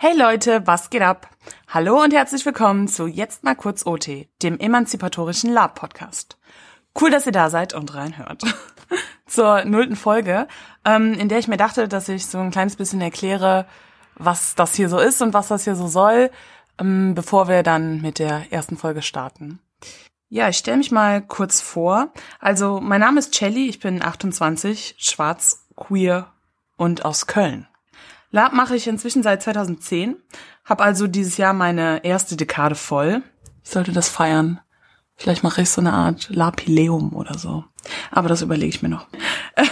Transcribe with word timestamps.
Hey 0.00 0.16
Leute, 0.16 0.64
was 0.64 0.90
geht 0.90 1.02
ab? 1.02 1.28
Hallo 1.66 2.00
und 2.00 2.12
herzlich 2.12 2.46
willkommen 2.46 2.86
zu 2.86 3.08
Jetzt 3.08 3.42
mal 3.42 3.56
kurz 3.56 3.84
OT, 3.84 4.28
dem 4.44 4.60
emanzipatorischen 4.60 5.52
Lab-Podcast. 5.52 6.38
Cool, 7.00 7.10
dass 7.10 7.26
ihr 7.26 7.32
da 7.32 7.50
seid 7.50 7.74
und 7.74 7.92
reinhört. 7.96 8.44
Zur 9.26 9.64
nullten 9.64 9.96
Folge, 9.96 10.46
ähm, 10.84 11.14
in 11.14 11.28
der 11.28 11.40
ich 11.40 11.48
mir 11.48 11.56
dachte, 11.56 11.88
dass 11.88 12.08
ich 12.08 12.26
so 12.26 12.38
ein 12.38 12.52
kleines 12.52 12.76
bisschen 12.76 13.00
erkläre, 13.00 13.66
was 14.14 14.54
das 14.54 14.76
hier 14.76 14.88
so 14.88 15.00
ist 15.00 15.20
und 15.20 15.34
was 15.34 15.48
das 15.48 15.64
hier 15.64 15.74
so 15.74 15.88
soll, 15.88 16.30
ähm, 16.78 17.16
bevor 17.16 17.48
wir 17.48 17.64
dann 17.64 18.00
mit 18.00 18.20
der 18.20 18.52
ersten 18.52 18.76
Folge 18.76 19.02
starten. 19.02 19.58
Ja, 20.28 20.48
ich 20.48 20.58
stelle 20.58 20.76
mich 20.76 20.92
mal 20.92 21.22
kurz 21.22 21.60
vor. 21.60 22.12
Also, 22.38 22.78
mein 22.80 23.00
Name 23.00 23.18
ist 23.18 23.34
Celly, 23.34 23.68
ich 23.68 23.80
bin 23.80 24.00
28, 24.00 24.94
schwarz, 24.96 25.66
queer 25.74 26.30
und 26.76 27.04
aus 27.04 27.26
Köln. 27.26 27.67
Lab 28.30 28.52
mache 28.52 28.76
ich 28.76 28.86
inzwischen 28.86 29.22
seit 29.22 29.42
2010, 29.42 30.16
habe 30.64 30.84
also 30.84 31.06
dieses 31.06 31.38
Jahr 31.38 31.54
meine 31.54 32.04
erste 32.04 32.36
Dekade 32.36 32.74
voll. 32.74 33.22
Ich 33.64 33.70
sollte 33.70 33.92
das 33.92 34.08
feiern. 34.08 34.60
Vielleicht 35.16 35.42
mache 35.42 35.62
ich 35.62 35.70
so 35.70 35.80
eine 35.80 35.92
Art 35.92 36.28
Lapileum 36.30 37.14
oder 37.14 37.38
so. 37.38 37.64
Aber 38.10 38.28
das 38.28 38.42
überlege 38.42 38.68
ich 38.68 38.82
mir 38.82 38.88
noch. 38.88 39.06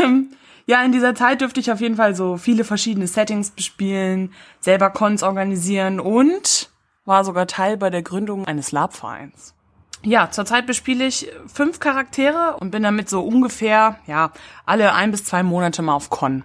Ähm, 0.00 0.28
ja, 0.64 0.80
in 0.84 0.92
dieser 0.92 1.16
Zeit 1.16 1.40
dürfte 1.40 1.58
ich 1.58 1.72
auf 1.72 1.80
jeden 1.80 1.96
Fall 1.96 2.14
so 2.14 2.36
viele 2.36 2.62
verschiedene 2.62 3.08
Settings 3.08 3.50
bespielen, 3.50 4.32
selber 4.60 4.90
Cons 4.90 5.24
organisieren 5.24 5.98
und 5.98 6.70
war 7.04 7.24
sogar 7.24 7.48
Teil 7.48 7.76
bei 7.76 7.90
der 7.90 8.02
Gründung 8.02 8.46
eines 8.46 8.70
Lab-Vereins. 8.70 9.56
Ja, 10.04 10.30
zurzeit 10.30 10.66
bespiele 10.66 11.04
ich 11.04 11.28
fünf 11.52 11.80
Charaktere 11.80 12.56
und 12.60 12.70
bin 12.70 12.84
damit 12.84 13.08
so 13.08 13.22
ungefähr, 13.22 13.98
ja, 14.06 14.30
alle 14.64 14.94
ein 14.94 15.10
bis 15.10 15.24
zwei 15.24 15.42
Monate 15.42 15.82
mal 15.82 15.94
auf 15.94 16.10
Con. 16.10 16.44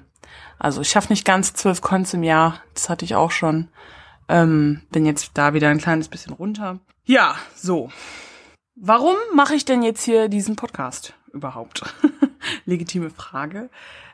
Also 0.60 0.82
ich 0.82 0.90
schaffe 0.90 1.12
nicht 1.12 1.26
ganz 1.26 1.54
zwölf 1.54 1.82
Cons 1.82 2.14
im 2.14 2.24
Jahr, 2.24 2.62
das 2.74 2.90
hatte 2.90 3.06
ich 3.06 3.16
auch 3.16 3.32
schon. 3.32 3.70
Ähm, 4.30 4.82
bin 4.92 5.06
jetzt 5.06 5.32
da 5.36 5.54
wieder 5.54 5.70
ein 5.70 5.78
kleines 5.78 6.10
bisschen 6.10 6.34
runter. 6.34 6.80
Ja, 7.06 7.36
so. 7.56 7.90
Warum 8.76 9.16
mache 9.34 9.56
ich 9.56 9.66
denn 9.66 9.82
jetzt 9.82 10.04
hier 10.04 10.28
diesen 10.28 10.56
Podcast 10.56 11.14
überhaupt? 11.32 11.84
Legitime 12.66 13.10
Frage. 13.10 13.70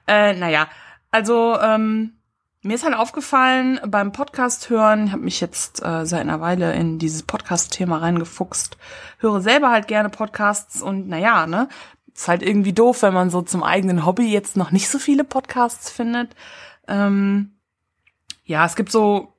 Äh, 0.07 0.33
naja, 0.33 0.67
also 1.11 1.57
ähm, 1.59 2.13
mir 2.61 2.75
ist 2.75 2.85
halt 2.85 2.95
aufgefallen 2.95 3.79
beim 3.85 4.13
Podcast 4.13 4.69
hören, 4.69 5.11
habe 5.11 5.23
mich 5.23 5.41
jetzt 5.41 5.83
äh, 5.83 6.05
seit 6.05 6.21
einer 6.21 6.39
Weile 6.39 6.73
in 6.73 6.97
dieses 6.97 7.23
Podcast-Thema 7.23 7.97
reingefuchst, 7.97 8.77
höre 9.17 9.41
selber 9.41 9.69
halt 9.69 9.87
gerne 9.87 10.09
Podcasts 10.09 10.81
und 10.81 11.09
naja, 11.09 11.45
ne, 11.45 11.67
ist 12.15 12.27
halt 12.27 12.43
irgendwie 12.43 12.73
doof, 12.73 13.01
wenn 13.01 13.13
man 13.13 13.29
so 13.29 13.41
zum 13.41 13.63
eigenen 13.63 14.05
Hobby 14.05 14.31
jetzt 14.31 14.57
noch 14.57 14.71
nicht 14.71 14.89
so 14.89 14.99
viele 14.99 15.23
Podcasts 15.23 15.89
findet. 15.89 16.35
Ähm, 16.87 17.51
ja, 18.45 18.65
es 18.65 18.75
gibt 18.75 18.91
so 18.91 19.33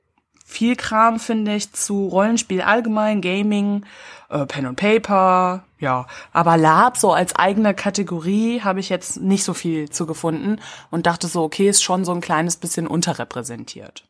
viel 0.45 0.75
Kram, 0.75 1.19
finde 1.19 1.55
ich, 1.55 1.73
zu 1.73 2.07
Rollenspiel 2.07 2.61
allgemein, 2.61 3.21
Gaming, 3.21 3.85
äh, 4.29 4.45
Pen 4.45 4.67
und 4.67 4.75
Paper, 4.75 5.63
ja. 5.79 6.05
Aber 6.33 6.57
Lab 6.57 6.97
so 6.97 7.13
als 7.13 7.35
eigene 7.35 7.73
Kategorie 7.73 8.61
habe 8.61 8.79
ich 8.79 8.89
jetzt 8.89 9.21
nicht 9.21 9.43
so 9.43 9.53
viel 9.53 9.89
zu 9.89 10.05
gefunden 10.05 10.59
und 10.91 11.07
dachte 11.07 11.27
so, 11.27 11.43
okay, 11.43 11.67
ist 11.67 11.83
schon 11.83 12.05
so 12.05 12.11
ein 12.13 12.21
kleines 12.21 12.57
bisschen 12.57 12.87
unterrepräsentiert. 12.87 14.05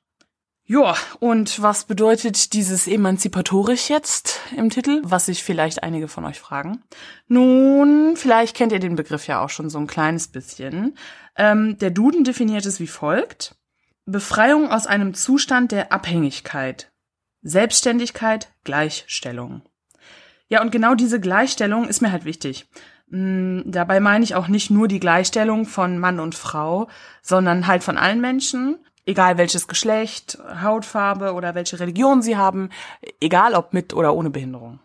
Ja, 0.68 0.96
und 1.20 1.62
was 1.62 1.86
bedeutet 1.86 2.54
dieses 2.54 2.88
emanzipatorisch 2.88 3.90
jetzt 3.90 4.40
im 4.58 4.72
Titel, 4.72 5.00
was 5.04 5.28
sich 5.28 5.44
vielleicht 5.44 5.84
einige 5.84 6.08
von 6.08 6.26
euch 6.26 6.40
fragen? 6.40 6.84
Nun, 7.28 8.16
vielleicht 8.18 8.56
kennt 8.56 8.72
ihr 8.72 8.80
den 8.80 8.96
Begriff 8.96 9.28
ja 9.28 9.44
auch 9.44 9.50
schon 9.52 9.70
so 9.70 9.78
ein 9.78 9.86
kleines 9.86 10.28
bisschen. 10.28 10.98
Ähm, 11.36 11.78
der 11.78 11.92
Duden 11.92 12.24
definiert 12.24 12.66
es 12.66 12.80
wie 12.80 12.88
folgt. 12.88 13.56
Befreiung 14.08 14.72
aus 14.72 14.88
einem 14.88 15.14
Zustand 15.14 15.72
der 15.72 15.92
Abhängigkeit. 15.92 16.92
Selbstständigkeit, 17.44 18.52
Gleichstellung. 18.64 19.62
Ja, 20.48 20.64
und 20.64 20.72
genau 20.72 20.96
diese 20.96 21.20
Gleichstellung 21.20 21.88
ist 21.88 22.02
mir 22.02 22.12
halt 22.12 22.26
wichtig. 22.26 22.68
Hm, 23.12 23.66
dabei 23.68 24.00
meine 24.00 24.24
ich 24.24 24.34
auch 24.34 24.48
nicht 24.48 24.72
nur 24.72 24.88
die 24.88 25.00
Gleichstellung 25.00 25.66
von 25.66 26.00
Mann 26.00 26.20
und 26.20 26.34
Frau, 26.34 26.88
sondern 27.22 27.68
halt 27.68 27.84
von 27.84 28.00
allen 28.00 28.20
Menschen 28.20 28.80
egal 29.06 29.38
welches 29.38 29.68
Geschlecht, 29.68 30.38
Hautfarbe 30.62 31.34
oder 31.34 31.56
welche 31.56 31.80
Religion 31.80 32.22
sie 32.22 32.38
haben, 32.38 32.70
egal 33.20 33.54
ob 33.54 33.74
mit 33.74 33.94
oder 33.94 34.14
ohne 34.14 34.30
Behinderung. 34.30 34.80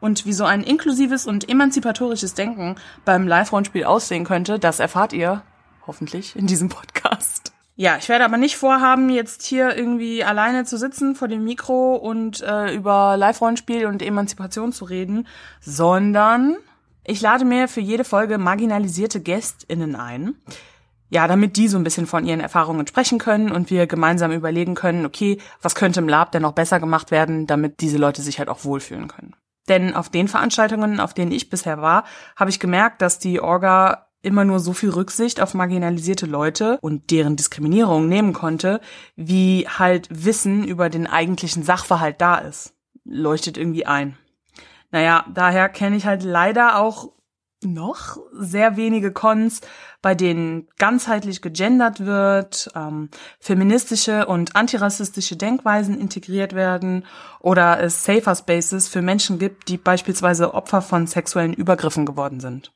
Und 0.00 0.26
wie 0.26 0.32
so 0.32 0.44
ein 0.44 0.62
inklusives 0.62 1.26
und 1.26 1.48
emanzipatorisches 1.48 2.34
Denken 2.34 2.76
beim 3.04 3.26
Live-Rollenspiel 3.26 3.84
aussehen 3.84 4.24
könnte, 4.24 4.58
das 4.58 4.78
erfahrt 4.78 5.12
ihr 5.12 5.42
hoffentlich 5.86 6.36
in 6.36 6.46
diesem 6.46 6.68
Podcast. 6.68 7.52
Ja, 7.74 7.96
ich 7.96 8.08
werde 8.08 8.24
aber 8.24 8.36
nicht 8.38 8.56
vorhaben, 8.56 9.08
jetzt 9.08 9.44
hier 9.44 9.76
irgendwie 9.76 10.24
alleine 10.24 10.64
zu 10.64 10.76
sitzen 10.76 11.14
vor 11.14 11.28
dem 11.28 11.44
Mikro 11.44 11.94
und 11.94 12.40
äh, 12.42 12.74
über 12.74 13.16
Live-Rollenspiel 13.16 13.86
und 13.86 14.02
Emanzipation 14.02 14.72
zu 14.72 14.84
reden, 14.84 15.28
sondern 15.60 16.56
ich 17.04 17.20
lade 17.20 17.44
mir 17.44 17.68
für 17.68 17.80
jede 17.80 18.04
Folge 18.04 18.36
marginalisierte 18.36 19.20
GästInnen 19.20 19.94
ein, 19.94 20.34
ja, 21.10 21.26
damit 21.26 21.56
die 21.56 21.68
so 21.68 21.78
ein 21.78 21.84
bisschen 21.84 22.06
von 22.06 22.24
ihren 22.24 22.40
Erfahrungen 22.40 22.86
sprechen 22.86 23.18
können 23.18 23.50
und 23.50 23.70
wir 23.70 23.86
gemeinsam 23.86 24.32
überlegen 24.32 24.74
können, 24.74 25.06
okay, 25.06 25.38
was 25.62 25.74
könnte 25.74 26.00
im 26.00 26.08
Lab 26.08 26.32
denn 26.32 26.42
noch 26.42 26.52
besser 26.52 26.80
gemacht 26.80 27.10
werden, 27.10 27.46
damit 27.46 27.80
diese 27.80 27.98
Leute 27.98 28.22
sich 28.22 28.38
halt 28.38 28.48
auch 28.48 28.64
wohlfühlen 28.64 29.08
können. 29.08 29.34
Denn 29.68 29.94
auf 29.94 30.08
den 30.08 30.28
Veranstaltungen, 30.28 31.00
auf 31.00 31.14
denen 31.14 31.32
ich 31.32 31.50
bisher 31.50 31.80
war, 31.80 32.04
habe 32.36 32.50
ich 32.50 32.60
gemerkt, 32.60 33.02
dass 33.02 33.18
die 33.18 33.40
Orga 33.40 34.06
immer 34.22 34.44
nur 34.44 34.58
so 34.58 34.72
viel 34.72 34.90
Rücksicht 34.90 35.40
auf 35.40 35.54
marginalisierte 35.54 36.26
Leute 36.26 36.78
und 36.80 37.10
deren 37.10 37.36
Diskriminierung 37.36 38.08
nehmen 38.08 38.32
konnte, 38.32 38.80
wie 39.14 39.66
halt 39.68 40.08
Wissen 40.10 40.64
über 40.64 40.90
den 40.90 41.06
eigentlichen 41.06 41.62
Sachverhalt 41.62 42.20
da 42.20 42.36
ist. 42.36 42.74
Leuchtet 43.04 43.56
irgendwie 43.56 43.86
ein. 43.86 44.16
Naja, 44.90 45.24
daher 45.32 45.68
kenne 45.68 45.96
ich 45.96 46.06
halt 46.06 46.24
leider 46.24 46.78
auch 46.78 47.12
noch 47.62 48.18
sehr 48.32 48.76
wenige 48.76 49.12
Cons, 49.12 49.60
bei 50.00 50.14
denen 50.14 50.68
ganzheitlich 50.78 51.42
gegendert 51.42 52.04
wird, 52.04 52.70
ähm, 52.74 53.10
feministische 53.40 54.26
und 54.26 54.54
antirassistische 54.54 55.36
Denkweisen 55.36 55.98
integriert 55.98 56.54
werden 56.54 57.04
oder 57.40 57.80
es 57.80 58.04
Safer 58.04 58.34
Spaces 58.34 58.88
für 58.88 59.02
Menschen 59.02 59.38
gibt, 59.38 59.68
die 59.68 59.76
beispielsweise 59.76 60.54
Opfer 60.54 60.82
von 60.82 61.06
sexuellen 61.06 61.52
Übergriffen 61.52 62.06
geworden 62.06 62.40
sind. 62.40 62.72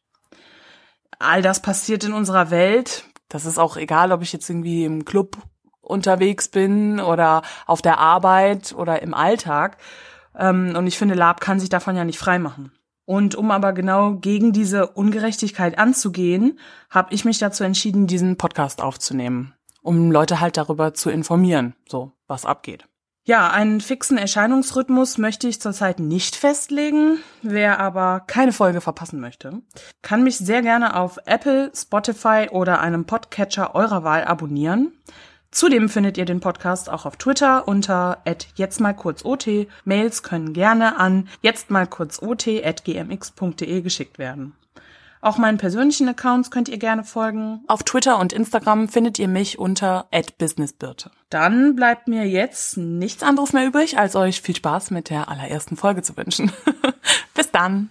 All 1.18 1.42
das 1.42 1.62
passiert 1.62 2.02
in 2.02 2.12
unserer 2.12 2.50
Welt. 2.50 3.04
Das 3.28 3.44
ist 3.44 3.58
auch 3.58 3.76
egal, 3.76 4.10
ob 4.10 4.22
ich 4.22 4.32
jetzt 4.32 4.50
irgendwie 4.50 4.84
im 4.84 5.04
Club 5.04 5.36
unterwegs 5.80 6.48
bin 6.48 7.00
oder 7.00 7.42
auf 7.66 7.82
der 7.82 7.98
Arbeit 7.98 8.74
oder 8.76 9.02
im 9.02 9.14
Alltag. 9.14 9.78
Ähm, 10.36 10.74
und 10.76 10.86
ich 10.86 10.98
finde, 10.98 11.14
Lab 11.14 11.40
kann 11.40 11.60
sich 11.60 11.68
davon 11.68 11.96
ja 11.96 12.04
nicht 12.04 12.18
freimachen. 12.18 12.72
Und 13.04 13.34
um 13.34 13.50
aber 13.50 13.72
genau 13.72 14.14
gegen 14.14 14.52
diese 14.52 14.86
Ungerechtigkeit 14.88 15.78
anzugehen, 15.78 16.58
habe 16.88 17.12
ich 17.12 17.24
mich 17.24 17.38
dazu 17.38 17.64
entschieden, 17.64 18.06
diesen 18.06 18.36
Podcast 18.36 18.80
aufzunehmen, 18.80 19.54
um 19.82 20.10
Leute 20.10 20.40
halt 20.40 20.56
darüber 20.56 20.94
zu 20.94 21.10
informieren, 21.10 21.74
so 21.88 22.12
was 22.26 22.46
abgeht. 22.46 22.86
Ja, 23.24 23.50
einen 23.50 23.80
fixen 23.80 24.18
Erscheinungsrhythmus 24.18 25.16
möchte 25.16 25.46
ich 25.46 25.60
zurzeit 25.60 26.00
nicht 26.00 26.34
festlegen. 26.34 27.18
Wer 27.40 27.78
aber 27.78 28.18
keine 28.26 28.52
Folge 28.52 28.80
verpassen 28.80 29.20
möchte, 29.20 29.62
kann 30.02 30.24
mich 30.24 30.38
sehr 30.38 30.60
gerne 30.60 30.96
auf 30.96 31.18
Apple, 31.24 31.70
Spotify 31.72 32.48
oder 32.50 32.80
einem 32.80 33.04
Podcatcher 33.04 33.76
eurer 33.76 34.02
Wahl 34.02 34.24
abonnieren. 34.24 34.92
Zudem 35.52 35.90
findet 35.90 36.16
ihr 36.16 36.24
den 36.24 36.40
Podcast 36.40 36.88
auch 36.88 37.04
auf 37.04 37.18
Twitter 37.18 37.68
unter 37.68 38.22
jetzt 38.56 38.80
mal 38.80 38.94
kurz 38.94 39.22
ot. 39.22 39.46
Mails 39.84 40.22
können 40.22 40.54
gerne 40.54 40.98
an 40.98 41.28
jetzt 41.42 41.70
mal 41.70 41.86
kurz 41.86 42.20
ot 42.22 42.48
at 42.48 42.84
gmx.de 42.84 43.82
geschickt 43.82 44.18
werden. 44.18 44.54
Auch 45.20 45.36
meinen 45.36 45.58
persönlichen 45.58 46.08
Accounts 46.08 46.50
könnt 46.50 46.68
ihr 46.68 46.78
gerne 46.78 47.04
folgen. 47.04 47.60
Auf 47.68 47.84
Twitter 47.84 48.18
und 48.18 48.32
Instagram 48.32 48.88
findet 48.88 49.18
ihr 49.18 49.28
mich 49.28 49.58
unter 49.58 50.06
@businessbirte. 50.38 51.10
Dann 51.28 51.76
bleibt 51.76 52.08
mir 52.08 52.26
jetzt 52.26 52.78
nichts 52.78 53.22
anderes 53.22 53.52
mehr 53.52 53.66
übrig, 53.66 53.98
als 53.98 54.16
euch 54.16 54.40
viel 54.40 54.56
Spaß 54.56 54.90
mit 54.90 55.10
der 55.10 55.28
allerersten 55.28 55.76
Folge 55.76 56.02
zu 56.02 56.16
wünschen. 56.16 56.50
Bis 57.34 57.50
dann. 57.52 57.90